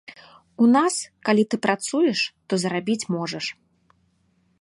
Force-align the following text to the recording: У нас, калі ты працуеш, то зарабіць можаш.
У 0.63 0.69
нас, 0.75 0.95
калі 1.29 1.43
ты 1.51 1.55
працуеш, 1.65 2.19
то 2.47 2.53
зарабіць 2.65 3.09
можаш. 3.17 3.45